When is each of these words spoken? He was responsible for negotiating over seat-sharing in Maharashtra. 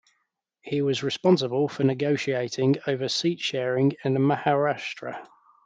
He 0.63 0.81
was 0.81 1.03
responsible 1.03 1.67
for 1.67 1.83
negotiating 1.83 2.77
over 2.87 3.07
seat-sharing 3.07 3.93
in 4.03 4.13
Maharashtra. 4.15 5.27